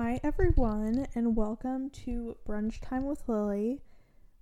[0.00, 3.82] Hi, everyone, and welcome to Brunch Time with Lily.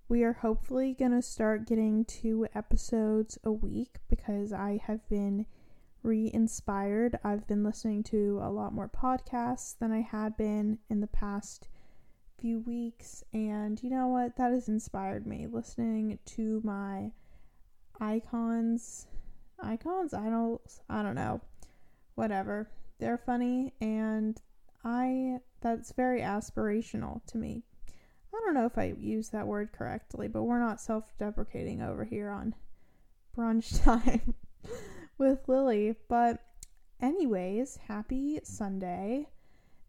[0.07, 5.47] We are hopefully going to start getting two episodes a week because I have been
[6.03, 7.19] re inspired.
[7.25, 11.69] I've been listening to a lot more podcasts than I had been in the past
[12.39, 14.37] few weeks, and you know what?
[14.37, 15.47] That has inspired me.
[15.51, 17.13] Listening to my
[17.99, 19.07] icons,
[19.59, 21.41] icons, idols, I don't know,
[22.15, 22.69] whatever.
[22.99, 24.39] They're funny, and
[24.87, 27.65] I that's very aspirational to me.
[28.33, 32.31] I don't know if I use that word correctly, but we're not self-deprecating over here
[32.31, 32.55] on
[33.37, 34.35] brunch time
[35.19, 35.97] with Lily.
[36.09, 36.41] But
[37.01, 39.27] anyways, happy Sunday.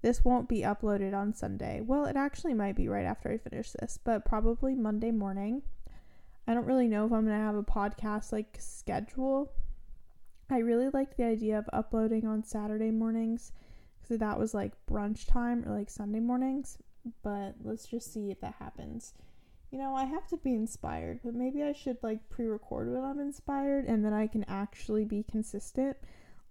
[0.02, 1.82] This won't be uploaded on Sunday.
[1.86, 5.62] Well, it actually might be right after I finish this, but probably Monday morning.
[6.48, 9.52] I don't really know if I'm going to have a podcast like schedule.
[10.50, 13.52] I really like the idea of uploading on Saturday mornings
[14.08, 16.78] because that was like brunch time or like Sunday mornings.
[17.24, 19.14] But let's just see if that happens.
[19.72, 23.04] You know, I have to be inspired, but maybe I should like pre record when
[23.04, 25.98] I'm inspired and then I can actually be consistent,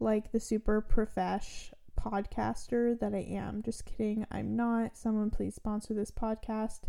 [0.00, 3.62] like the super profesh podcaster that I am.
[3.62, 4.96] Just kidding, I'm not.
[4.96, 6.80] Someone please sponsor this podcast.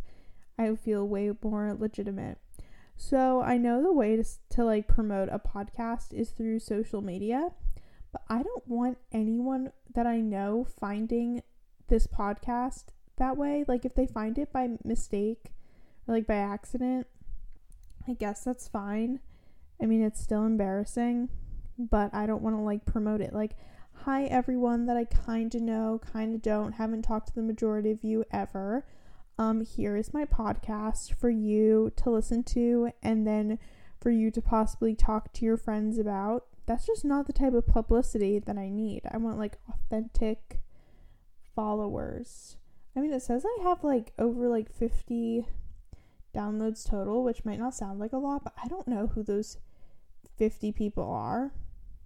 [0.60, 2.40] I feel way more legitimate.
[2.98, 7.52] So I know the way to, to like promote a podcast is through social media,
[8.12, 11.42] but I don't want anyone that I know finding
[11.88, 12.86] this podcast
[13.18, 13.66] that way.
[13.68, 15.52] Like if they find it by mistake
[16.08, 17.08] or like by accident,
[18.08, 19.20] I guess that's fine.
[19.82, 21.30] I mean, it's still embarrassing,
[21.78, 23.34] but I don't want to like promote it.
[23.34, 23.56] Like,
[23.94, 27.92] hi everyone that I kind of know, kind of don't, haven't talked to the majority
[27.92, 28.86] of you ever
[29.40, 33.60] um, here is my podcast for you to listen to and then
[34.00, 36.46] for you to possibly talk to your friends about.
[36.68, 39.02] That's just not the type of publicity that I need.
[39.10, 40.60] I want like authentic
[41.56, 42.58] followers.
[42.96, 45.48] I mean, it says I have like over like 50
[46.36, 49.58] downloads total, which might not sound like a lot, but I don't know who those
[50.38, 51.52] 50 people are.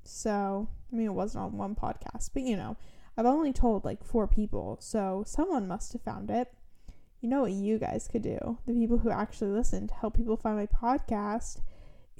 [0.04, 2.78] So, I mean, it wasn't on one podcast, but you know,
[3.18, 6.54] I've only told like four people, so someone must have found it
[7.22, 10.36] you know what you guys could do, the people who actually listen to help people
[10.36, 11.62] find my podcast,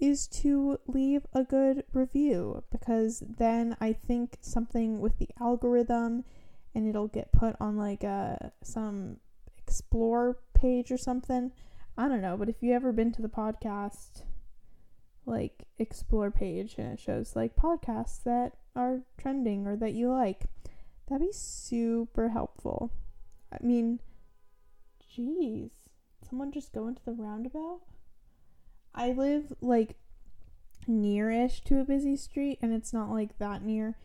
[0.02, 6.26] is to leave a good review because then I think something with the algorithm
[6.76, 9.18] and it'll get put on like a some
[9.58, 11.52] explore page or something.
[11.98, 14.24] I don't know, but if you ever been to the podcast
[15.26, 20.46] like explore page and it shows like podcasts that are trending or that you like,
[21.08, 22.92] that'd be super helpful.
[23.54, 24.00] I mean,
[25.18, 25.72] Jeez.
[26.28, 27.82] Someone just go into the roundabout?
[28.94, 29.96] I live like
[30.88, 33.98] nearish to a busy street and it's not like that near.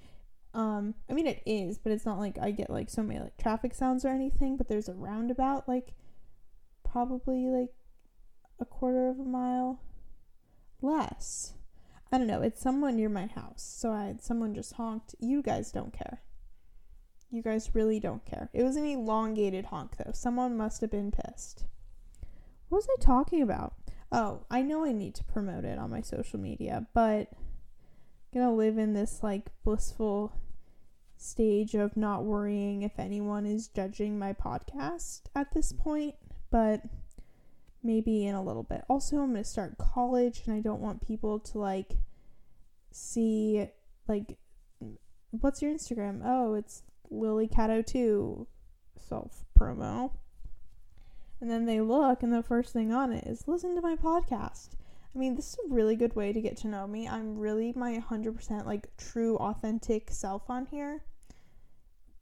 [0.55, 3.37] Um I mean it is, but it's not like I get like so many like
[3.37, 5.95] traffic sounds or anything, but there's a roundabout like
[6.85, 7.73] probably like
[8.61, 9.81] a quarter of a mile
[10.81, 11.55] less.
[12.13, 13.63] I don't know, it's someone near my house.
[13.77, 15.15] So I had someone just honked.
[15.19, 16.23] You guys don't care.
[17.31, 18.49] You guys really don't care.
[18.53, 20.13] It was an elongated honk, though.
[20.13, 21.65] Someone must have been pissed.
[22.69, 23.75] What was I talking about?
[24.13, 28.55] Oh, I know I need to promote it on my social media, but I'm gonna
[28.55, 30.33] live in this like blissful
[31.17, 36.15] stage of not worrying if anyone is judging my podcast at this point,
[36.51, 36.83] but
[37.83, 38.85] maybe in a little bit.
[38.89, 41.97] Also, I'm gonna start college and I don't want people to like
[42.91, 43.69] see
[44.09, 44.39] like
[45.31, 46.23] what's your Instagram?
[46.25, 48.47] Oh, it's Lily Cato 2
[48.99, 50.13] self promo.
[51.41, 54.71] And then they look, and the first thing on it is listen to my podcast.
[55.15, 57.09] I mean, this is a really good way to get to know me.
[57.09, 61.03] I'm really my 100% like true, authentic self on here.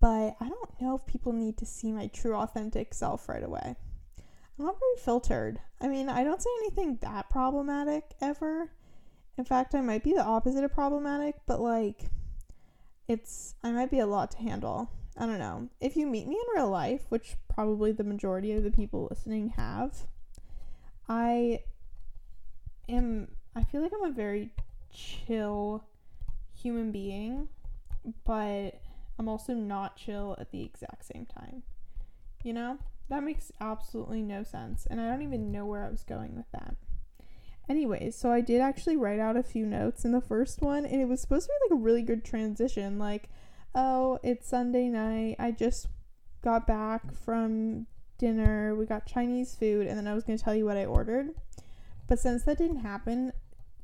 [0.00, 3.76] But I don't know if people need to see my true, authentic self right away.
[4.58, 5.60] I'm not very filtered.
[5.80, 8.70] I mean, I don't say anything that problematic ever.
[9.36, 12.10] In fact, I might be the opposite of problematic, but like,
[13.08, 14.90] it's I might be a lot to handle.
[15.16, 15.68] I don't know.
[15.80, 19.50] If you meet me in real life, which probably the majority of the people listening
[19.50, 20.06] have,
[21.08, 21.60] I
[22.88, 24.50] am I feel like I'm a very
[24.92, 25.84] chill
[26.52, 27.48] human being,
[28.24, 28.80] but
[29.18, 31.62] I'm also not chill at the exact same time.
[32.42, 32.78] You know?
[33.10, 36.50] That makes absolutely no sense, and I don't even know where I was going with
[36.52, 36.74] that.
[37.68, 41.00] Anyways, so I did actually write out a few notes in the first one, and
[41.00, 42.98] it was supposed to be like a really good transition.
[42.98, 43.28] Like,
[43.74, 45.36] oh, it's Sunday night.
[45.38, 45.88] I just
[46.42, 47.86] got back from
[48.18, 48.74] dinner.
[48.74, 51.30] We got Chinese food, and then I was going to tell you what I ordered.
[52.06, 53.32] But since that didn't happen,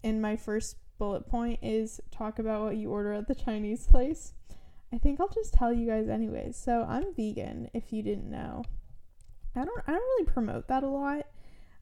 [0.04, 4.34] and my first bullet point is talk about what you order at the Chinese place,
[4.92, 6.56] I think I'll just tell you guys anyways.
[6.56, 8.64] So I'm vegan if you didn't know.
[9.56, 11.26] I don't I don't really promote that a lot.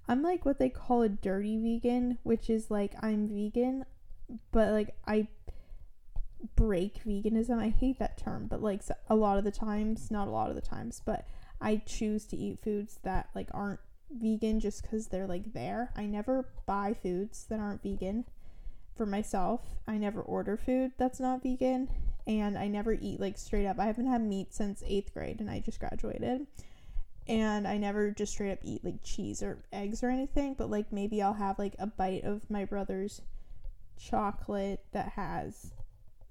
[0.09, 3.85] I'm like what they call a dirty vegan, which is like I'm vegan,
[4.53, 5.29] but like I
[6.57, 7.59] break veganism.
[7.59, 10.55] I hate that term, but like a lot of the times, not a lot of
[10.55, 11.27] the times, but
[11.61, 13.81] I choose to eat foods that like aren't
[14.11, 15.93] vegan just cuz they're like there.
[15.97, 18.25] I never buy foods that aren't vegan
[18.95, 19.77] for myself.
[19.87, 21.89] I never order food that's not vegan
[22.27, 23.79] and I never eat like straight up.
[23.79, 26.47] I haven't had meat since 8th grade and I just graduated.
[27.27, 30.93] And I never just straight up eat like cheese or eggs or anything, but like
[30.93, 33.21] maybe I'll have like a bite of my brother's
[33.99, 35.73] chocolate that has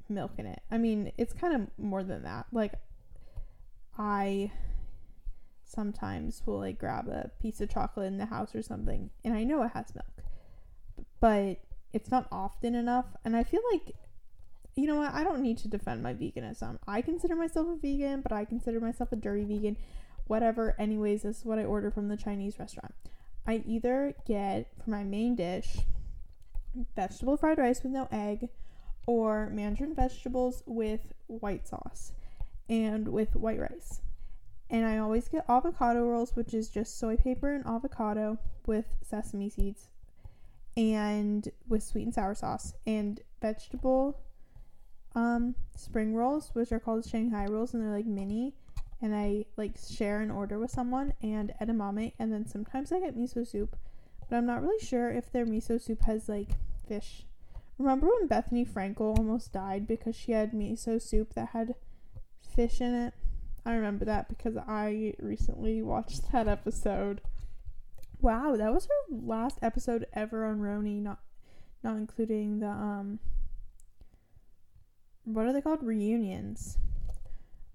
[0.10, 0.62] milk in it.
[0.72, 2.48] I mean, it's kind of more than that.
[2.52, 2.74] Like,
[3.98, 4.52] I
[5.64, 9.44] sometimes will like grab a piece of chocolate in the house or something, and I
[9.44, 10.28] know it has milk,
[11.20, 11.58] but
[11.94, 13.06] it's not often enough.
[13.26, 13.94] And I feel like,
[14.76, 15.14] you know what?
[15.14, 16.78] I don't need to defend my veganism.
[16.88, 19.78] I consider myself a vegan, but I consider myself a dirty vegan.
[20.26, 20.76] Whatever.
[20.78, 22.94] Anyways, this is what I order from the Chinese restaurant.
[23.48, 25.78] I either get for my main dish
[26.96, 28.50] vegetable fried rice with no egg
[29.08, 32.12] or mandarin vegetables with white sauce
[32.70, 34.02] and with white rice.
[34.70, 39.50] And I always get avocado rolls, which is just soy paper and avocado with sesame
[39.50, 39.90] seeds
[40.76, 42.74] and with sweet and sour sauce.
[42.86, 44.20] And vegetable
[45.16, 48.54] um spring rolls, which are called Shanghai rolls and they're like mini.
[49.02, 52.12] And I like share an order with someone and edamame.
[52.20, 53.78] And then sometimes I get miso soup,
[54.30, 56.50] but I'm not really sure if their miso soup has like
[56.90, 57.27] fish
[57.78, 61.76] Remember when Bethenny Frankel almost died because she had miso soup that had
[62.56, 63.14] fish in it?
[63.66, 67.22] I remember that because I recently watched that episode.
[68.20, 71.20] Wow, that was her last episode ever on RHONY, not
[71.84, 73.20] not including the um
[75.28, 75.84] what are they called?
[75.84, 76.78] Reunions.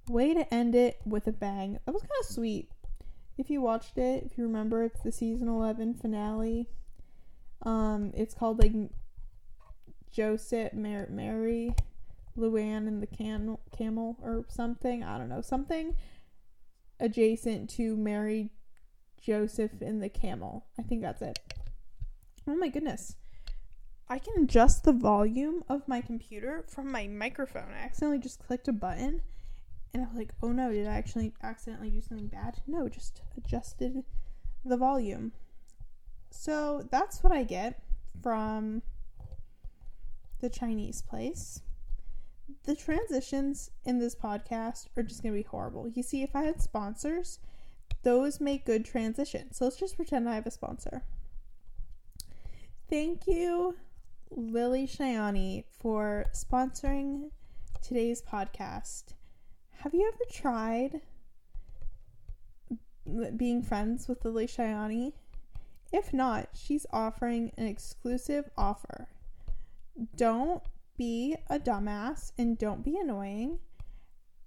[0.08, 1.78] Way to end it with a bang.
[1.84, 2.70] That was kind of sweet.
[3.36, 6.68] If you watched it, if you remember, it's the season 11 finale.
[7.62, 8.72] Um, it's called like
[10.12, 11.74] Joseph, Mar- Mary,
[12.36, 15.02] Luann, and the can- camel or something.
[15.02, 15.40] I don't know.
[15.40, 15.96] Something
[17.00, 18.50] adjacent to Mary,
[19.20, 20.66] Joseph, and the camel.
[20.78, 21.38] I think that's it.
[22.46, 23.16] Oh my goodness.
[24.08, 27.72] I can adjust the volume of my computer from my microphone.
[27.72, 29.22] I accidentally just clicked a button
[29.94, 32.60] and I was like, oh no, did I actually accidentally do something bad?
[32.66, 34.04] No, just adjusted
[34.64, 35.32] the volume.
[36.30, 37.82] So that's what I get
[38.22, 38.82] from
[40.42, 41.62] the Chinese place.
[42.64, 45.88] The transitions in this podcast are just going to be horrible.
[45.88, 47.38] You see, if I had sponsors,
[48.02, 49.56] those make good transitions.
[49.56, 51.04] So let's just pretend I have a sponsor.
[52.90, 53.76] Thank you,
[54.30, 57.30] Lily Shayani, for sponsoring
[57.80, 59.14] today's podcast.
[59.78, 61.00] Have you ever tried
[63.36, 65.12] being friends with Lily Shayani?
[65.92, 69.08] If not, she's offering an exclusive offer
[70.16, 70.62] don't
[70.96, 73.58] be a dumbass and don't be annoying,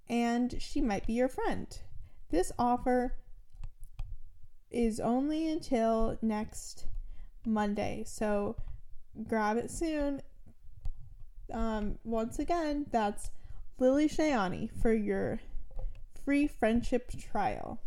[0.08, 1.80] and she might be your friend.
[2.30, 3.14] This offer
[4.70, 6.86] is only until next
[7.44, 8.56] Monday, so
[9.26, 10.22] grab it soon.
[11.52, 13.30] Um, once again, that's
[13.78, 15.40] Lily Shayani for your
[16.24, 17.80] free friendship trial.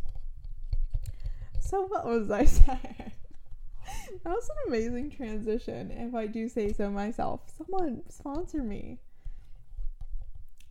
[1.59, 3.11] So, what was I saying?
[4.23, 7.41] that was an amazing transition, if I do say so myself.
[7.57, 8.99] Someone sponsor me.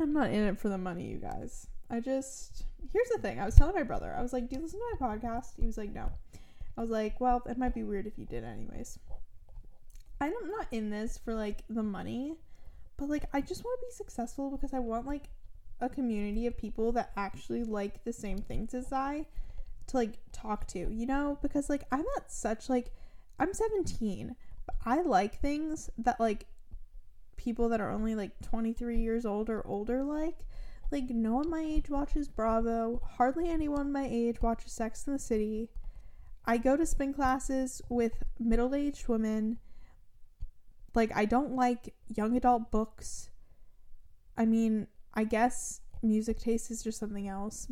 [0.01, 1.67] I'm not in it for the money, you guys.
[1.91, 3.41] I just here's the thing.
[3.41, 5.59] I was telling my brother, I was like, Do you listen to my podcast?
[5.59, 6.11] He was like, No.
[6.77, 8.99] I was like, Well, it might be weird if you did anyways.
[10.21, 12.35] I'm not in this for like the money,
[12.97, 15.25] but like I just want to be successful because I want like
[15.81, 19.27] a community of people that actually like the same things as I
[19.89, 21.39] to like talk to, you know?
[21.43, 22.91] Because like I'm at such like
[23.39, 24.35] I'm 17,
[24.67, 26.47] but I like things that like
[27.37, 30.39] people that are only like 23 years old or older like.
[30.91, 35.19] Like no one my age watches Bravo, hardly anyone my age watches Sex in the
[35.19, 35.69] City.
[36.47, 39.59] I go to spin classes with middle-aged women.
[40.95, 43.29] Like I don't like young adult books.
[44.37, 47.69] I mean, I guess music taste is just something else,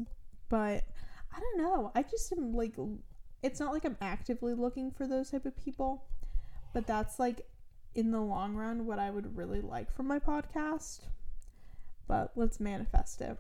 [0.49, 0.85] but
[1.35, 1.92] I don't know.
[1.94, 2.75] I just am like
[3.43, 6.05] it's not like I'm actively looking for those type of people,
[6.73, 7.47] but that's like
[7.95, 11.00] in the long run what I would really like from my podcast.
[12.09, 13.37] But let's manifest it.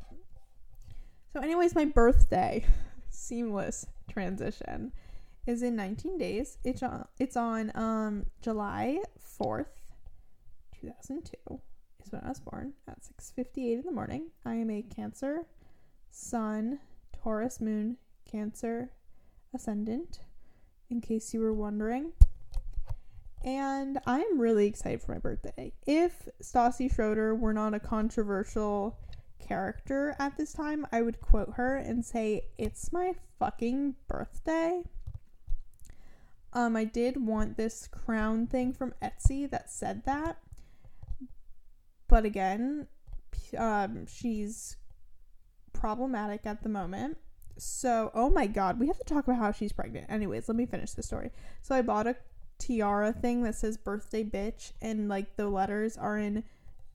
[1.32, 2.64] So, anyways, my birthday,
[3.10, 4.92] seamless transition,
[5.46, 6.58] is in 19 days.
[6.64, 9.00] It's on, it's on um, July
[9.38, 9.66] 4th,
[10.80, 11.60] 2002
[12.06, 14.30] is when I was born at 6:58 in the morning.
[14.44, 15.46] I am a Cancer,
[16.10, 16.78] Sun,
[17.12, 18.90] Taurus Moon, Cancer,
[19.54, 20.20] Ascendant.
[20.90, 22.12] In case you were wondering.
[23.44, 25.72] And I am really excited for my birthday.
[25.86, 28.98] If Stassi Schroeder were not a controversial
[29.38, 34.82] character at this time, I would quote her and say, It's my fucking birthday.
[36.52, 40.38] Um, I did want this crown thing from Etsy that said that.
[42.08, 42.86] But again,
[43.58, 44.76] um, she's
[45.72, 47.18] problematic at the moment.
[47.58, 50.10] So, oh my god, we have to talk about how she's pregnant.
[50.10, 51.30] Anyways, let me finish the story.
[51.62, 52.16] So, I bought a
[52.58, 56.44] tiara thing that says birthday bitch, and like the letters are in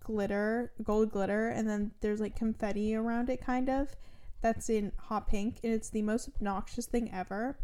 [0.04, 3.96] glitter, gold glitter, and then there's like confetti around it, kind of.
[4.42, 7.58] That's in hot pink, and it's the most obnoxious thing ever.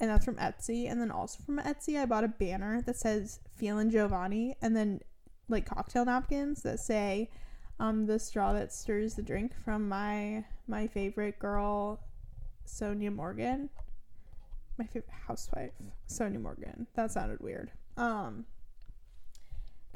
[0.00, 0.90] And that's from Etsy.
[0.90, 5.00] And then also from Etsy, I bought a banner that says feeling Giovanni, and then
[5.48, 7.30] like cocktail napkins that say
[7.80, 12.00] um, the straw that stirs the drink from my my favorite girl
[12.68, 13.70] Sonja Morgan.
[14.78, 15.72] My favorite housewife,
[16.08, 16.86] Sonja Morgan.
[16.94, 17.72] That sounded weird.
[17.96, 18.46] Um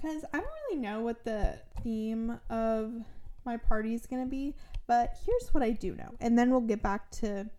[0.00, 3.04] cuz I don't really know what the theme of
[3.44, 4.54] my party is going to be,
[4.86, 6.14] but here's what I do know.
[6.20, 7.50] And then we'll get back to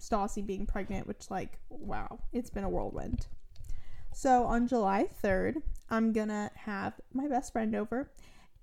[0.00, 3.26] Stassi being pregnant, which like wow, it's been a whirlwind.
[4.12, 8.10] So on July 3rd, I'm going to have my best friend over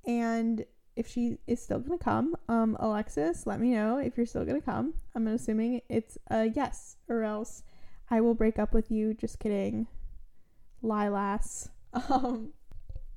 [0.06, 0.66] and
[0.96, 4.62] if she is still gonna come, um, Alexis, let me know if you're still gonna
[4.62, 4.94] come.
[5.16, 7.64] I'm assuming it's a yes, or else
[8.10, 9.14] I will break up with you.
[9.14, 9.88] Just kidding,
[10.84, 11.70] Lilas.
[12.10, 12.50] Um,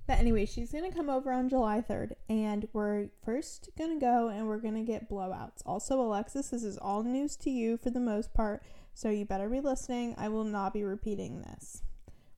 [0.07, 4.47] but anyway, she's gonna come over on July 3rd, and we're first gonna go and
[4.47, 5.61] we're gonna get blowouts.
[5.67, 8.63] Also, Alexis, this is all news to you for the most part,
[8.95, 10.15] so you better be listening.
[10.17, 11.83] I will not be repeating this.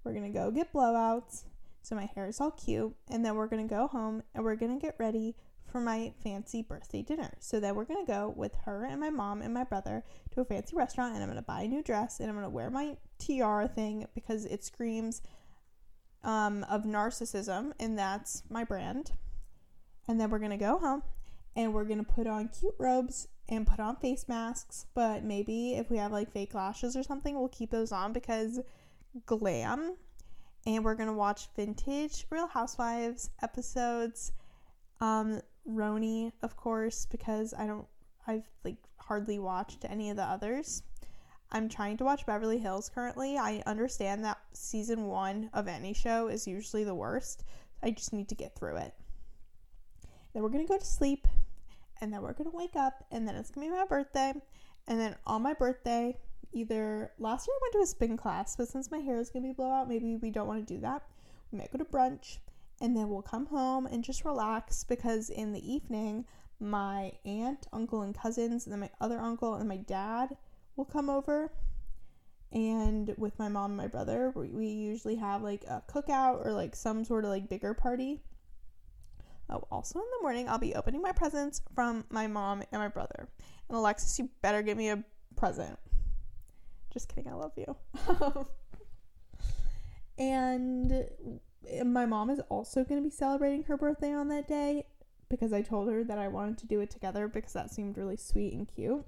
[0.03, 1.45] We're gonna go get blowouts.
[1.83, 2.95] So my hair is all cute.
[3.09, 5.35] And then we're going to go home and we're going to get ready
[5.71, 7.33] for my fancy birthday dinner.
[7.39, 10.41] So then we're going to go with her and my mom and my brother to
[10.41, 12.51] a fancy restaurant and I'm going to buy a new dress and I'm going to
[12.51, 15.23] wear my tiara thing because it screams
[16.25, 19.13] um, of narcissism and that's my brand.
[20.09, 21.03] And then we're going to go home
[21.55, 24.87] and we're going to put on cute robes and put on face masks.
[24.95, 28.61] But maybe if we have like fake lashes or something, we'll keep those on because
[29.27, 29.97] glam
[30.67, 34.33] and we're gonna watch vintage Real Housewives episodes.
[35.01, 37.87] Um, RHONY, of course, because I don't,
[38.27, 40.83] I've like hardly watched any of the others.
[41.53, 43.37] I'm trying to watch Beverly Hills currently.
[43.37, 47.45] I understand that season one of any show is usually the worst.
[47.83, 48.95] I just need to get through it.
[50.33, 51.27] Then we're gonna go to sleep,
[52.01, 54.33] and then we're gonna wake up, and then it's gonna be my birthday,
[54.87, 56.17] and then on my birthday,
[56.53, 59.49] either last year I went to a spin class, but since my hair is gonna
[59.49, 61.03] be blowout, maybe we don't want to do that.
[61.51, 62.39] We might go to brunch
[62.81, 66.25] and then we'll come home and just relax because in the evening
[66.61, 70.37] my aunt, uncle, and cousins, and then my other uncle and my dad
[70.77, 71.53] will come over.
[72.53, 76.77] And with my mom and my brother, we usually have like a cookout or like
[76.77, 78.21] some sort of like bigger party.
[79.49, 82.89] Oh, also in the morning, I'll be opening my presents from my mom and my
[82.89, 83.29] brother.
[83.69, 85.03] And Alexis, you better give me a
[85.37, 85.79] present.
[86.91, 87.77] Just kidding, I love you.
[90.19, 91.09] and
[91.85, 94.85] my mom is also going to be celebrating her birthday on that day
[95.29, 98.17] because I told her that I wanted to do it together because that seemed really
[98.17, 99.05] sweet and cute.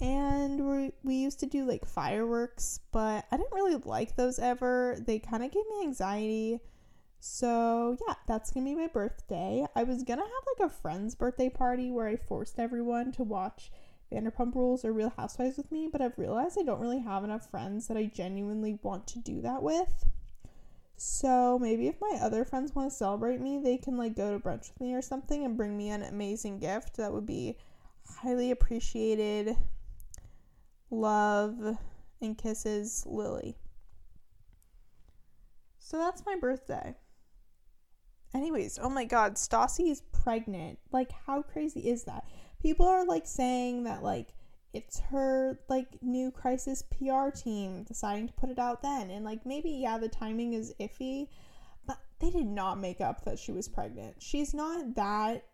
[0.00, 4.96] And we, we used to do like fireworks, but I didn't really like those ever.
[4.98, 6.60] They kind of gave me anxiety.
[7.18, 9.66] So, yeah, that's gonna be my birthday.
[9.74, 13.70] I was gonna have like a friend's birthday party where I forced everyone to watch
[14.12, 17.50] Vanderpump Rules or Real Housewives with me, but I've realized I don't really have enough
[17.50, 20.04] friends that I genuinely want to do that with.
[20.96, 24.38] So maybe if my other friends want to celebrate me, they can like go to
[24.38, 26.96] brunch with me or something and bring me an amazing gift.
[26.96, 27.56] That would be
[28.06, 29.56] highly appreciated.
[30.90, 31.78] Love
[32.20, 33.56] and kisses, Lily.
[35.78, 36.94] So that's my birthday.
[38.34, 40.78] Anyways, oh my god, Stassi is pregnant.
[40.92, 42.24] Like, how crazy is that?
[42.60, 44.34] People are like saying that like
[44.72, 49.10] it's her like new crisis PR team deciding to put it out then.
[49.10, 51.28] And like maybe yeah, the timing is iffy,
[51.86, 54.16] but they did not make up that she was pregnant.
[54.18, 55.44] She's not that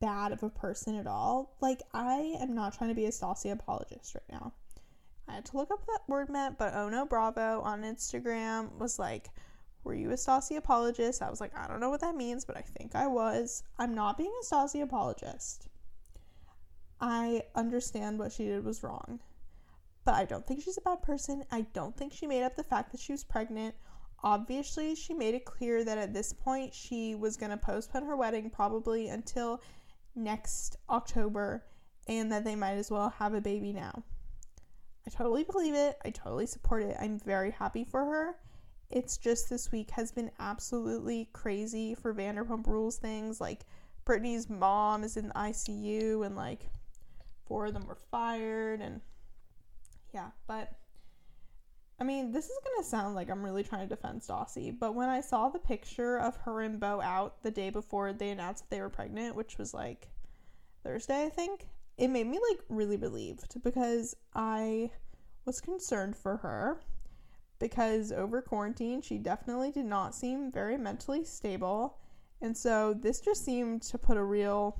[0.00, 1.56] bad of a person at all.
[1.60, 4.52] Like I am not trying to be a Stassi apologist right now.
[5.26, 8.98] I had to look up that word meant, but oh no bravo on Instagram was
[8.98, 9.30] like
[9.82, 11.20] were you a Stassi apologist?
[11.20, 13.62] I was like, I don't know what that means, but I think I was.
[13.78, 15.68] I'm not being a Stassi apologist.
[17.00, 19.20] I understand what she did was wrong.
[20.04, 21.44] But I don't think she's a bad person.
[21.50, 23.74] I don't think she made up the fact that she was pregnant.
[24.22, 28.16] obviously, she made it clear that at this point she was going to postpone her
[28.16, 29.60] wedding probably until
[30.14, 31.64] next October
[32.08, 34.02] and that they might as well have a baby now.
[35.06, 35.98] I totally believe it.
[36.04, 36.96] I totally support it.
[36.98, 38.36] I'm very happy for her.
[38.90, 43.40] It's just this week has been absolutely crazy for Vanderpump Rules things.
[43.40, 43.66] Like,
[44.04, 46.68] Brittany's mom is in the ICU, and like,
[47.46, 49.00] four of them were fired, and
[50.12, 50.72] yeah, but
[52.00, 55.08] I mean, this is gonna sound like I'm really trying to defend Stassi, but when
[55.08, 58.70] I saw the picture of her and Beau out the day before they announced that
[58.74, 60.08] they were pregnant, which was like
[60.82, 64.90] Thursday, I think, it made me like really relieved because I
[65.44, 66.80] was concerned for her
[67.58, 71.98] because over quarantine she definitely did not seem very mentally stable.
[72.40, 74.78] And so this just seemed to put a real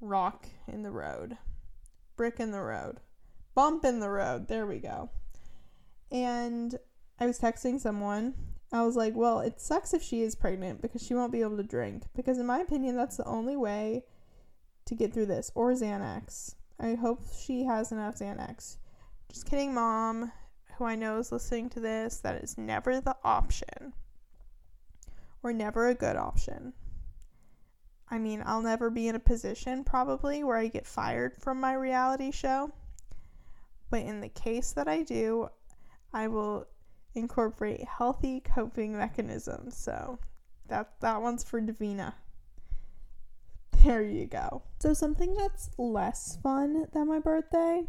[0.00, 1.36] rock in the road,
[2.16, 3.00] brick in the road,
[3.54, 4.48] bump in the road.
[4.48, 5.10] There we go.
[6.10, 6.78] And
[7.18, 8.34] I was texting someone.
[8.72, 11.58] I was like, well, it sucks if she is pregnant because she won't be able
[11.58, 12.04] to drink.
[12.14, 14.04] Because, in my opinion, that's the only way
[14.86, 15.50] to get through this.
[15.54, 16.54] Or Xanax.
[16.80, 18.78] I hope she has enough Xanax.
[19.30, 20.32] Just kidding, mom,
[20.76, 22.18] who I know is listening to this.
[22.18, 23.92] That is never the option.
[25.42, 26.72] Or never a good option.
[28.12, 31.72] I mean, I'll never be in a position probably where I get fired from my
[31.72, 32.70] reality show.
[33.88, 35.48] But in the case that I do,
[36.12, 36.66] I will
[37.14, 39.78] incorporate healthy coping mechanisms.
[39.78, 40.18] So
[40.68, 42.12] that that one's for Davina.
[43.82, 44.62] There you go.
[44.78, 47.84] So something that's less fun than my birthday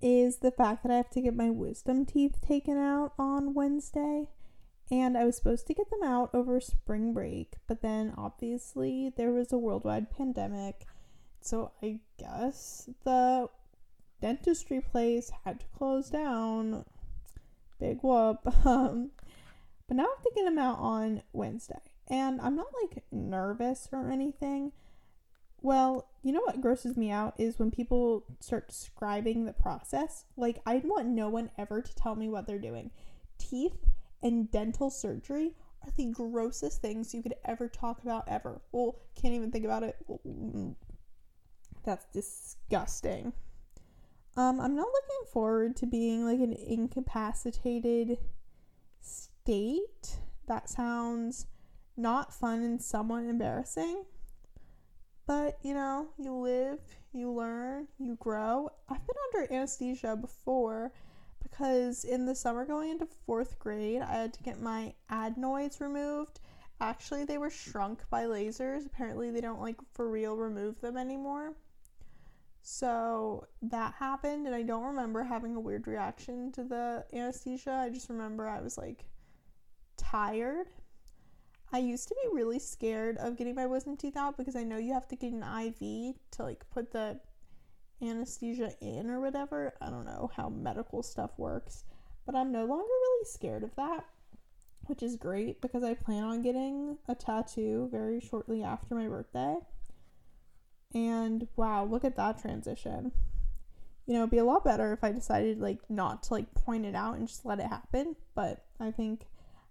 [0.00, 4.30] is the fact that I have to get my wisdom teeth taken out on Wednesday.
[4.90, 9.32] And I was supposed to get them out over spring break, but then obviously there
[9.32, 10.86] was a worldwide pandemic.
[11.40, 13.48] So I guess the
[14.20, 16.84] dentistry place had to close down.
[17.78, 18.40] Big whoop.
[18.64, 19.10] Um,
[19.86, 21.80] but now I'm thinking I'm out on Wednesday.
[22.08, 24.72] And I'm not like nervous or anything.
[25.60, 30.24] Well, you know what grosses me out is when people start describing the process.
[30.36, 32.90] Like, I'd want no one ever to tell me what they're doing.
[33.38, 33.76] Teeth
[34.24, 38.60] and dental surgery are the grossest things you could ever talk about ever.
[38.72, 39.96] Well, can't even think about it.
[40.26, 40.74] Mm,
[41.84, 43.32] that's disgusting.
[44.36, 48.18] Um, I'm not looking forward to being like an incapacitated
[49.00, 50.18] state.
[50.48, 51.46] That sounds
[51.96, 54.04] not fun and somewhat embarrassing.
[55.26, 56.80] But, you know, you live,
[57.12, 58.70] you learn, you grow.
[58.88, 60.92] I've been under anesthesia before
[61.44, 66.40] because in the summer going into fourth grade, I had to get my adenoids removed.
[66.80, 68.84] Actually, they were shrunk by lasers.
[68.84, 71.54] Apparently, they don't like for real remove them anymore.
[72.62, 77.72] So that happened, and I don't remember having a weird reaction to the anesthesia.
[77.72, 79.04] I just remember I was like
[79.96, 80.66] tired.
[81.72, 84.78] I used to be really scared of getting my wisdom teeth out because I know
[84.78, 87.20] you have to get an IV to like put the
[88.02, 89.74] anesthesia in or whatever.
[89.80, 91.84] I don't know how medical stuff works,
[92.26, 94.04] but I'm no longer really scared of that,
[94.86, 99.56] which is great because I plan on getting a tattoo very shortly after my birthday.
[100.94, 103.12] And wow, look at that transition.
[104.06, 106.84] You know, it'd be a lot better if I decided like not to like point
[106.84, 109.26] it out and just let it happen, but I think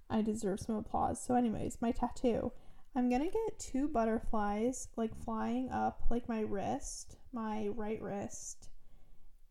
[0.09, 1.23] I deserve some applause.
[1.23, 2.51] So anyways, my tattoo.
[2.95, 8.69] I'm going to get two butterflies like flying up like my wrist, my right wrist.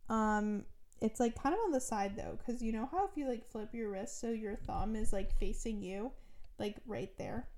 [0.09, 0.65] Um
[1.01, 3.45] it's like kind of on the side though cuz you know how if you like
[3.45, 6.13] flip your wrist so your thumb is like facing you,
[6.59, 7.49] like right there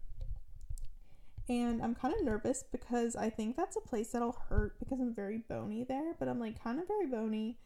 [1.49, 5.15] and I'm kind of nervous because I think that's a place that'll hurt because I'm
[5.15, 7.59] very bony there, but I'm like kind of very bony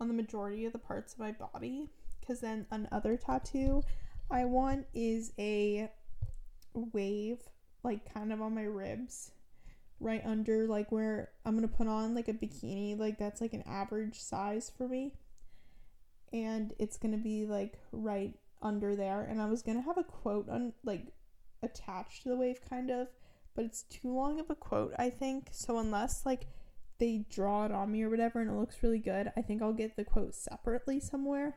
[0.00, 1.90] on the majority of the parts of my body.
[2.20, 3.82] Because then another tattoo
[4.30, 5.90] I want is a
[6.74, 7.40] wave,
[7.82, 9.32] like kind of on my ribs,
[10.00, 13.64] right under like where I'm gonna put on like a bikini, like that's like an
[13.66, 15.14] average size for me.
[16.32, 19.22] And it's gonna be like right under there.
[19.22, 21.06] And I was gonna have a quote on like
[21.62, 23.08] attached to the wave kind of
[23.56, 25.48] but it's too long of a quote, I think.
[25.50, 26.46] So unless like
[26.98, 29.72] they draw it on me or whatever and it looks really good, I think I'll
[29.72, 31.56] get the quote separately somewhere.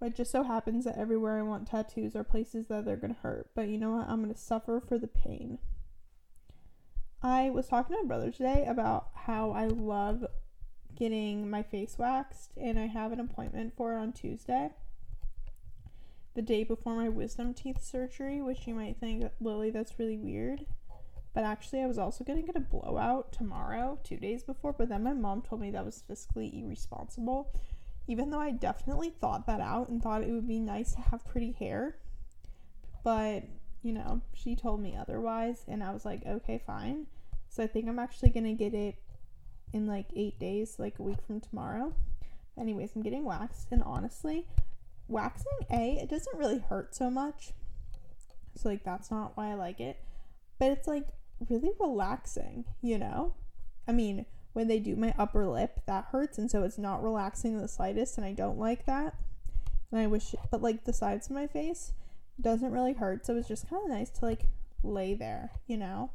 [0.00, 3.16] But it just so happens that everywhere I want tattoos are places that they're gonna
[3.22, 3.48] hurt.
[3.54, 4.08] But you know what?
[4.08, 5.60] I'm gonna suffer for the pain.
[7.24, 10.26] I was talking to my brother today about how I love
[10.94, 14.70] getting my face waxed, and I have an appointment for it on Tuesday
[16.34, 20.66] the day before my wisdom teeth surgery, which you might think, Lily, that's really weird.
[21.32, 24.72] But actually, I was also going to get a blowout tomorrow, two days before.
[24.72, 27.52] But then my mom told me that was fiscally irresponsible
[28.06, 31.24] even though I definitely thought that out and thought it would be nice to have
[31.24, 31.96] pretty hair.
[33.02, 33.44] But,
[33.82, 37.06] you know, she told me otherwise, and I was like, okay, fine.
[37.54, 38.96] So I think I'm actually gonna get it
[39.72, 41.94] in like eight days, like a week from tomorrow.
[42.58, 44.48] Anyways, I'm getting waxed, and honestly,
[45.06, 47.52] waxing A, it doesn't really hurt so much.
[48.56, 49.98] So, like, that's not why I like it.
[50.58, 51.06] But it's like
[51.48, 53.34] really relaxing, you know?
[53.86, 57.56] I mean, when they do my upper lip, that hurts, and so it's not relaxing
[57.56, 59.14] the slightest, and I don't like that.
[59.92, 61.92] And I wish, but like the sides of my face
[62.40, 64.46] doesn't really hurt, so it's just kind of nice to like
[64.82, 66.10] lay there, you know?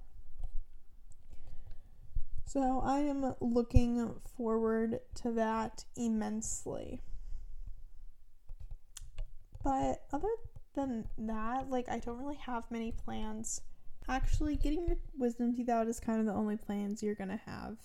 [2.49, 6.99] So I am looking forward to that immensely.
[9.63, 10.31] But other
[10.73, 13.61] than that, like I don't really have many plans.
[14.07, 17.77] Actually, getting your wisdom teeth out is kind of the only plans you're gonna have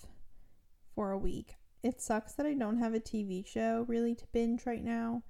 [0.95, 1.57] for a week.
[1.83, 5.21] It sucks that I don't have a TV show really to binge right now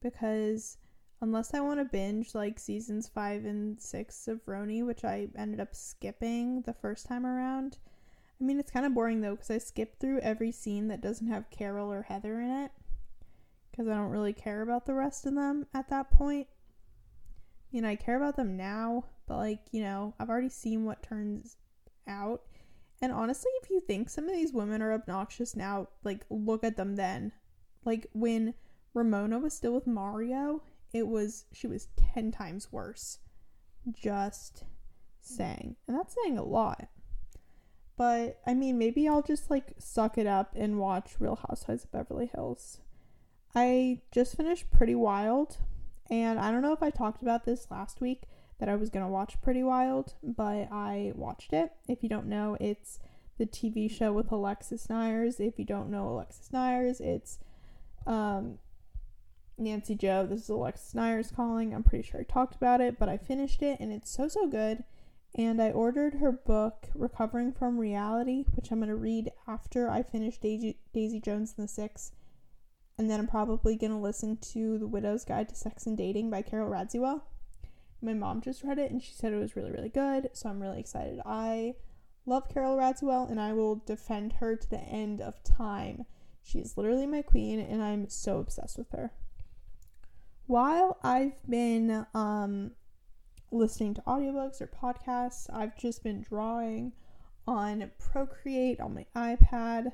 [0.00, 0.78] because
[1.20, 5.58] unless I want to binge like seasons five and six of RHONY, which I ended
[5.58, 7.78] up skipping the first time around,
[8.40, 11.28] I mean, it's kind of boring though because I skip through every scene that doesn't
[11.28, 12.70] have Carol or Heather in it
[13.70, 16.46] because I don't really care about the rest of them at that point.
[17.70, 21.02] You know, I care about them now, but like, you know, I've already seen what
[21.02, 21.56] turns
[22.06, 22.42] out.
[23.02, 26.76] And honestly, if you think some of these women are obnoxious now, like, look at
[26.76, 27.32] them then.
[27.84, 28.54] Like, when
[28.94, 30.62] Ramona was still with Mario,
[30.94, 33.18] it was, she was 10 times worse.
[33.92, 34.64] Just
[35.20, 35.76] saying.
[35.86, 36.88] And that's saying a lot.
[37.96, 41.92] But I mean, maybe I'll just like suck it up and watch Real Housewives of
[41.92, 42.80] Beverly Hills.
[43.54, 45.56] I just finished Pretty Wild,
[46.10, 48.24] and I don't know if I talked about this last week
[48.58, 51.72] that I was gonna watch Pretty Wild, but I watched it.
[51.88, 52.98] If you don't know, it's
[53.38, 55.40] the TV show with Alexis Neiers.
[55.40, 57.38] If you don't know Alexis Neiers, it's
[58.06, 58.58] um,
[59.56, 60.26] Nancy Jo.
[60.26, 61.74] This is Alexis Neiers calling.
[61.74, 64.46] I'm pretty sure I talked about it, but I finished it and it's so so
[64.46, 64.84] good
[65.36, 70.02] and I ordered her book, Recovering from Reality, which I'm going to read after I
[70.02, 72.12] finish Daisy, Daisy Jones and the Six.
[72.98, 76.30] And then I'm probably going to listen to The Widow's Guide to Sex and Dating
[76.30, 77.20] by Carol Radziwill.
[78.00, 80.60] My mom just read it and she said it was really, really good, so I'm
[80.60, 81.20] really excited.
[81.26, 81.74] I
[82.24, 86.06] love Carol Radziwill and I will defend her to the end of time.
[86.42, 89.12] She is literally my queen and I'm so obsessed with her.
[90.46, 92.70] While I've been um,
[93.50, 95.48] listening to audiobooks or podcasts.
[95.52, 96.92] I've just been drawing
[97.46, 99.92] on Procreate on my iPad,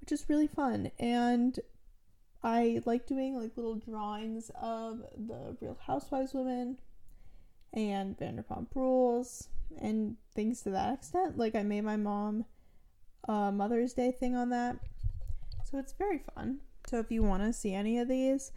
[0.00, 0.90] which is really fun.
[0.98, 1.58] And
[2.42, 6.78] I like doing like little drawings of the Real Housewives women
[7.72, 9.48] and Vanderpump Rules
[9.80, 11.36] and things to that extent.
[11.36, 12.44] Like I made my mom
[13.24, 14.76] a Mother's Day thing on that.
[15.70, 16.60] So it's very fun.
[16.88, 18.52] So if you want to see any of these,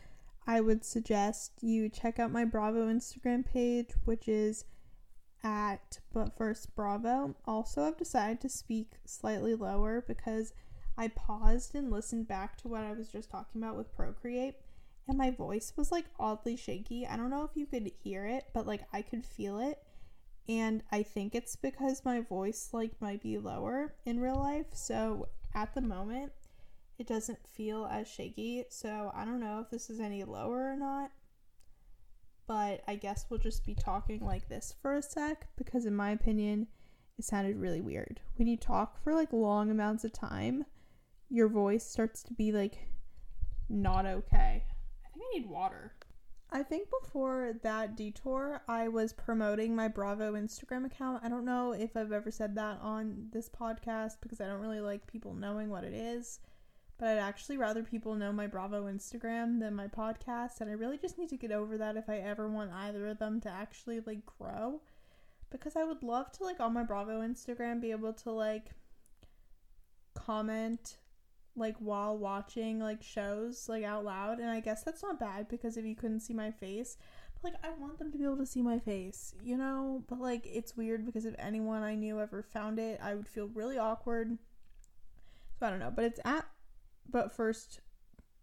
[0.45, 4.65] I would suggest you check out my Bravo Instagram page, which is
[5.43, 7.35] at But First Bravo.
[7.45, 10.53] Also, I've decided to speak slightly lower because
[10.97, 14.55] I paused and listened back to what I was just talking about with Procreate,
[15.07, 17.07] and my voice was like oddly shaky.
[17.07, 19.79] I don't know if you could hear it, but like I could feel it.
[20.47, 24.67] And I think it's because my voice like might be lower in real life.
[24.73, 26.31] So at the moment,
[26.99, 28.65] it doesn't feel as shaky.
[28.69, 31.11] So I don't know if this is any lower or not.
[32.45, 36.11] But I guess we'll just be talking like this for a sec because, in my
[36.11, 36.67] opinion,
[37.17, 38.19] it sounded really weird.
[38.35, 40.65] When you talk for like long amounts of time,
[41.29, 42.89] your voice starts to be like
[43.69, 44.65] not okay.
[45.05, 45.93] I think I need water.
[46.51, 51.23] I think before that detour, I was promoting my Bravo Instagram account.
[51.23, 54.81] I don't know if I've ever said that on this podcast because I don't really
[54.81, 56.39] like people knowing what it is
[56.97, 60.97] but I'd actually rather people know my Bravo Instagram than my podcast, and I really
[60.97, 63.99] just need to get over that if I ever want either of them to actually
[64.05, 64.81] like grow.
[65.49, 68.71] Because I would love to like on my Bravo Instagram be able to like
[70.15, 70.97] comment
[71.55, 75.77] like while watching like shows like out loud and I guess that's not bad because
[75.77, 76.97] if you couldn't see my face
[77.43, 80.03] but, like I want them to be able to see my face, you know?
[80.07, 83.49] But like it's weird because if anyone I knew ever found it, I would feel
[83.49, 84.37] really awkward.
[85.59, 86.45] So I don't know, but it's at
[87.09, 87.81] but first,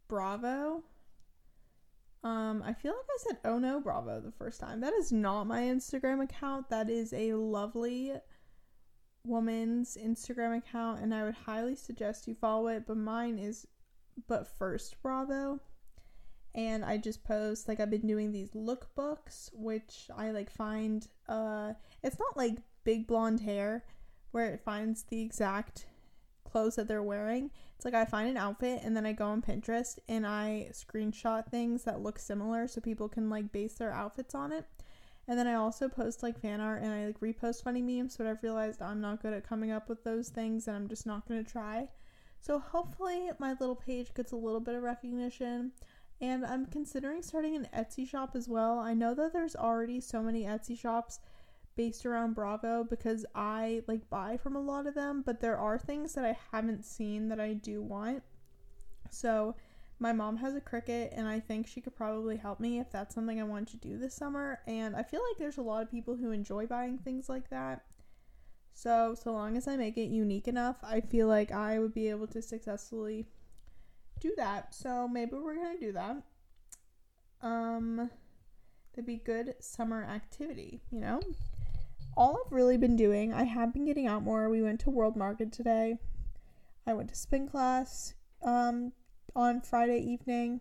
[0.09, 0.85] Bravo.
[2.23, 4.81] Um, I feel like I said oh no Bravo the first time.
[4.81, 6.69] That is not my Instagram account.
[6.69, 8.13] That is a lovely
[9.25, 12.85] woman's Instagram account, and I would highly suggest you follow it.
[12.87, 13.67] But mine is
[14.27, 15.61] but first Bravo.
[16.55, 21.75] And I just post like I've been doing these lookbooks, which I like find uh
[22.03, 23.85] it's not like big blonde hair
[24.33, 25.87] where it finds the exact
[26.51, 27.51] clothes that they're wearing.
[27.77, 31.47] It's like I find an outfit and then I go on Pinterest and I screenshot
[31.47, 34.67] things that look similar so people can like base their outfits on it.
[35.29, 38.27] And then I also post like fan art and I like repost funny memes, but
[38.27, 41.27] I've realized I'm not good at coming up with those things and I'm just not
[41.29, 41.89] going to try.
[42.41, 45.73] So hopefully my little page gets a little bit of recognition.
[46.21, 48.79] And I'm considering starting an Etsy shop as well.
[48.79, 51.21] I know that there's already so many Etsy shops
[51.77, 55.79] based around Bravo because I like buy from a lot of them, but there are
[55.79, 58.23] things that I haven't seen that I do want.
[59.11, 59.57] So,
[59.99, 63.15] my mom has a Cricut and I think she could probably help me if that's
[63.15, 64.61] something I want to do this summer.
[64.67, 67.85] And I feel like there's a lot of people who enjoy buying things like that.
[68.73, 72.09] So, so long as I make it unique enough, I feel like I would be
[72.09, 73.27] able to successfully
[74.21, 74.75] do that.
[74.75, 76.23] So, maybe we're going to do that.
[77.43, 78.11] Um
[78.93, 81.21] that'd be good summer activity, you know?
[82.17, 84.49] All I've really been doing, I have been getting out more.
[84.49, 85.99] We went to World Market today.
[86.87, 88.93] I went to spin class um,
[89.35, 90.61] on Friday evening.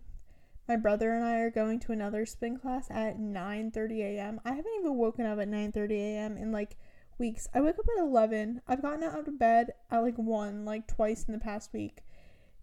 [0.67, 4.39] My brother and I are going to another spin class at 9:30 a.m.
[4.45, 6.37] I haven't even woken up at 9:30 a.m.
[6.37, 6.77] in like
[7.17, 7.47] weeks.
[7.53, 8.61] I wake up at 11.
[8.67, 12.03] I've gotten out of bed at like 1 like twice in the past week.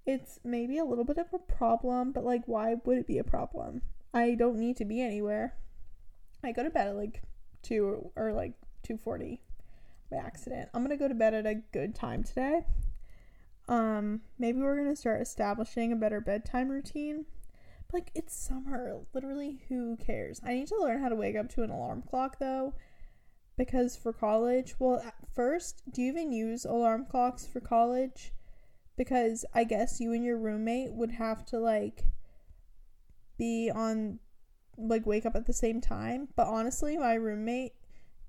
[0.06, 3.24] It's maybe a little bit of a problem, but like why would it be a
[3.24, 3.82] problem?
[4.14, 5.56] I don't need to be anywhere.
[6.44, 7.22] I go to bed at like
[7.62, 8.52] 2 or like
[8.86, 9.40] 2:40
[10.10, 10.68] by accident.
[10.72, 12.66] I'm to go to bed at a good time today.
[13.68, 17.26] Um maybe we're to start establishing a better bedtime routine.
[17.88, 20.40] But, like it's summer, literally who cares?
[20.44, 22.74] I need to learn how to wake up to an alarm clock though
[23.56, 25.02] because for college, well
[25.34, 28.32] first, do you even use alarm clocks for college?
[28.96, 32.04] Because I guess you and your roommate would have to like
[33.38, 34.18] be on
[34.78, 36.28] like wake up at the same time.
[36.36, 37.74] But honestly, my roommate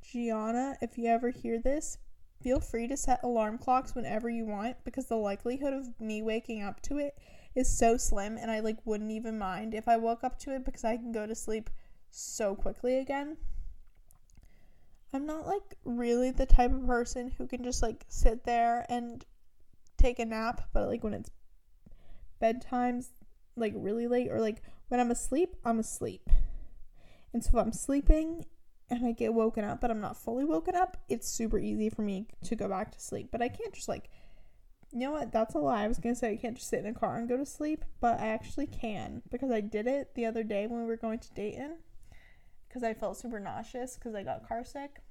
[0.07, 1.97] Gianna, if you ever hear this,
[2.41, 6.63] feel free to set alarm clocks whenever you want because the likelihood of me waking
[6.63, 7.17] up to it
[7.55, 10.63] is so slim and I like wouldn't even mind if I woke up to it
[10.63, 11.69] because I can go to sleep
[12.09, 13.35] so quickly again.
[15.13, 19.25] I'm not like really the type of person who can just like sit there and
[19.97, 21.31] take a nap, but like when it's
[22.41, 23.09] bedtime's
[23.57, 26.29] like really late or like when I'm asleep, I'm asleep.
[27.33, 28.45] And so if I'm sleeping
[28.89, 32.01] and I get woken up, but I'm not fully woken up, it's super easy for
[32.01, 33.29] me to go back to sleep.
[33.31, 34.09] But I can't just like,
[34.91, 35.33] you know what?
[35.33, 35.83] That's a lie.
[35.83, 37.83] I was gonna say I can't just sit in a car and go to sleep,
[37.99, 41.19] but I actually can because I did it the other day when we were going
[41.19, 41.77] to Dayton
[42.67, 45.01] because I felt super nauseous because I got car sick.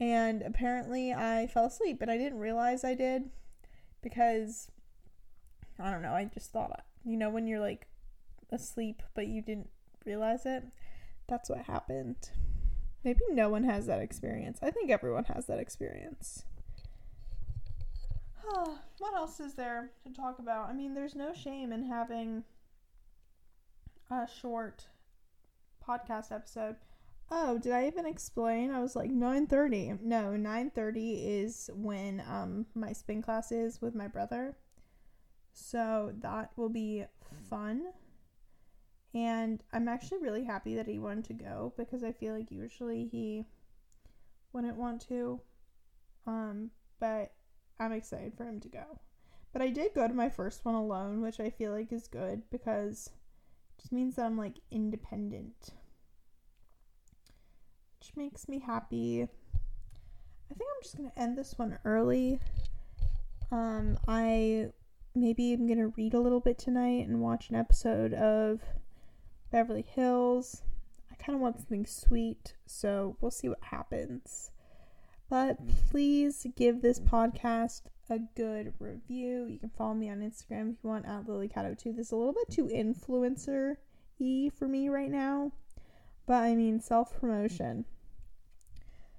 [0.00, 3.30] And apparently I fell asleep, but I didn't realize I did
[4.02, 4.70] because
[5.80, 6.12] I don't know.
[6.12, 7.88] I just thought, you know, when you're like
[8.52, 9.68] asleep but you didn't
[10.04, 10.64] realize it,
[11.26, 12.30] that's what happened.
[13.04, 14.58] Maybe no one has that experience.
[14.62, 16.44] I think everyone has that experience.
[18.98, 20.68] what else is there to talk about?
[20.68, 22.44] I mean, there's no shame in having
[24.10, 24.86] a short
[25.86, 26.76] podcast episode.
[27.30, 28.70] Oh, did I even explain?
[28.70, 30.00] I was like 9:30.
[30.02, 34.56] No, 9:30 is when um my spin class is with my brother.
[35.52, 37.04] So that will be
[37.48, 37.92] fun.
[39.14, 43.06] And I'm actually really happy that he wanted to go because I feel like usually
[43.06, 43.46] he
[44.52, 45.40] wouldn't want to.
[46.26, 47.32] Um, but
[47.78, 48.98] I'm excited for him to go.
[49.52, 52.42] But I did go to my first one alone, which I feel like is good
[52.50, 53.10] because
[53.78, 55.70] it just means that I'm like independent.
[58.00, 59.22] Which makes me happy.
[59.22, 62.40] I think I'm just gonna end this one early.
[63.52, 64.70] Um, I
[65.14, 68.60] maybe I'm gonna read a little bit tonight and watch an episode of
[69.54, 70.62] Beverly Hills.
[71.12, 74.50] I kind of want something sweet, so we'll see what happens.
[75.30, 75.58] But
[75.90, 79.46] please give this podcast a good review.
[79.46, 81.94] You can follow me on Instagram if you want at LilyCat02.
[81.94, 83.76] This is a little bit too influencer
[84.18, 85.52] y for me right now,
[86.26, 87.84] but I mean self promotion.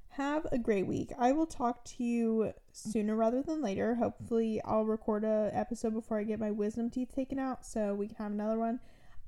[0.10, 1.13] Have a great week.
[1.17, 3.95] I will talk to you sooner rather than later.
[3.95, 8.08] Hopefully, I'll record a episode before I get my wisdom teeth taken out so we
[8.08, 8.82] can have another one.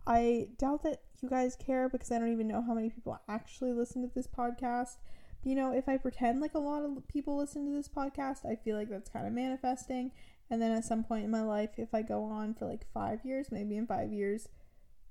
[0.07, 3.73] I doubt that you guys care because I don't even know how many people actually
[3.73, 4.95] listen to this podcast.
[5.43, 8.55] You know, if I pretend like a lot of people listen to this podcast, I
[8.55, 10.11] feel like that's kind of manifesting.
[10.49, 13.19] And then at some point in my life, if I go on for like five
[13.25, 14.47] years, maybe in five years,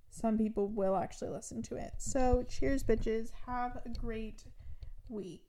[0.09, 1.93] some people will actually listen to it.
[1.99, 3.33] So, cheers, bitches.
[3.45, 4.45] Have a great
[5.11, 5.46] week.